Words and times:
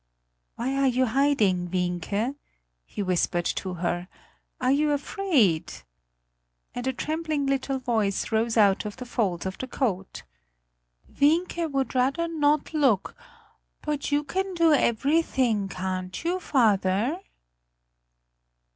"Why 0.55 0.73
are 0.77 0.87
you 0.87 1.05
hiding, 1.05 1.69
Wienke?" 1.69 2.33
he 2.87 3.03
whispered 3.03 3.45
to 3.45 3.75
her; 3.75 4.07
"are 4.59 4.71
you 4.71 4.89
afraid?" 4.93 5.71
And 6.73 6.87
a 6.87 6.91
trembling 6.93 7.45
little 7.45 7.77
voice 7.77 8.31
rose 8.31 8.57
out 8.57 8.83
of 8.83 8.97
the 8.97 9.05
folds 9.05 9.45
of 9.45 9.59
the 9.59 9.67
coat: 9.67 10.23
"Wienke 11.19 11.71
would 11.71 11.93
rather 11.93 12.27
not 12.27 12.73
look; 12.73 13.15
but 13.83 14.11
you 14.11 14.23
can 14.23 14.55
do 14.55 14.73
everything, 14.73 15.69
can't 15.69 16.23
you, 16.23 16.39
father?" 16.39 17.19